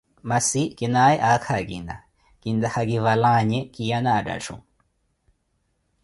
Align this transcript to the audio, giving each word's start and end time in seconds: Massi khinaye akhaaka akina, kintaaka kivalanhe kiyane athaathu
Massi 0.29 0.61
khinaye 0.77 1.17
akhaaka 1.25 1.53
akina, 1.61 1.95
kintaaka 2.41 2.81
kivalanhe 2.89 3.59
kiyane 3.73 4.09
athaathu 4.17 4.55